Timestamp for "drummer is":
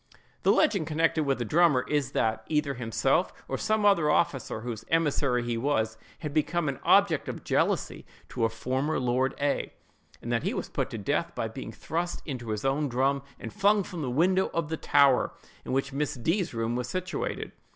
1.45-2.13